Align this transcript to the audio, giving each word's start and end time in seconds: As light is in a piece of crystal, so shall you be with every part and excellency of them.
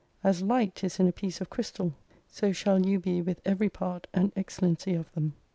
As 0.23 0.41
light 0.41 0.83
is 0.83 0.99
in 0.99 1.07
a 1.07 1.11
piece 1.11 1.41
of 1.41 1.51
crystal, 1.51 1.93
so 2.27 2.51
shall 2.51 2.83
you 2.87 2.97
be 2.99 3.21
with 3.21 3.39
every 3.45 3.69
part 3.69 4.07
and 4.15 4.31
excellency 4.35 4.95
of 4.95 5.11
them. 5.11 5.33